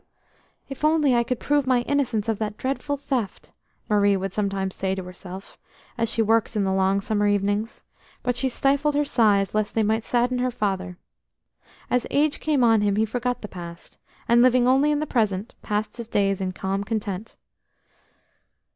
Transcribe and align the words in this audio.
"If 0.67 0.83
only 0.83 1.13
I 1.13 1.23
could 1.23 1.39
prove 1.39 1.67
my 1.67 1.81
innocence 1.81 2.27
of 2.27 2.39
that 2.39 2.57
dreadful 2.57 2.97
theft!" 2.97 3.51
Marie 3.87 4.17
would 4.17 4.33
sometimes 4.33 4.73
say 4.73 4.95
to 4.95 5.03
herself, 5.03 5.59
as 5.95 6.09
she 6.09 6.23
worked 6.23 6.55
in 6.55 6.63
the 6.63 6.73
long 6.73 6.99
summer 7.01 7.27
evenings; 7.27 7.83
but 8.23 8.35
she 8.35 8.49
stifled 8.49 8.95
her 8.95 9.05
sighs 9.05 9.53
lest 9.53 9.75
she 9.75 9.83
might 9.83 10.03
sadden 10.03 10.39
her 10.39 10.49
father. 10.49 10.97
As 11.91 12.07
age 12.09 12.39
came 12.39 12.63
on 12.63 12.81
him 12.81 12.95
he 12.95 13.05
forgot 13.05 13.43
the 13.43 13.47
past, 13.47 13.99
and, 14.27 14.41
living 14.41 14.67
only 14.67 14.89
in 14.89 15.01
the 15.01 15.05
present, 15.05 15.53
passed 15.61 15.95
his 15.97 16.07
days 16.07 16.41
in 16.41 16.51
calm 16.51 16.83
content. 16.83 17.35